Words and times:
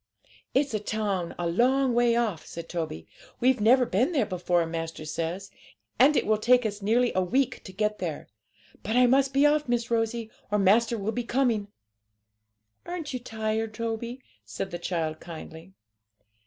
'It's 0.55 0.73
a 0.73 0.79
town 0.79 1.35
a 1.37 1.45
long 1.45 1.93
way 1.93 2.15
off,' 2.15 2.43
said 2.47 2.67
Toby; 2.67 3.05
'we've 3.39 3.61
never 3.61 3.85
been 3.85 4.13
there 4.13 4.25
before, 4.25 4.65
master 4.65 5.05
says, 5.05 5.51
and 5.99 6.17
it 6.17 6.25
will 6.25 6.39
take 6.39 6.65
us 6.65 6.81
nearly 6.81 7.11
a 7.13 7.21
week 7.21 7.63
to 7.65 7.71
get 7.71 7.99
there. 7.99 8.27
But 8.81 8.95
I 8.95 9.05
must 9.05 9.31
be 9.31 9.45
off, 9.45 9.69
Miss 9.69 9.91
Rosie, 9.91 10.31
or 10.49 10.57
master 10.57 10.97
will 10.97 11.11
be 11.11 11.23
coming.' 11.23 11.67
'Aren't 12.83 13.13
you 13.13 13.19
tired, 13.19 13.75
Toby?' 13.75 14.23
said 14.43 14.71
the 14.71 14.79
child 14.79 15.19
kindly. 15.19 15.71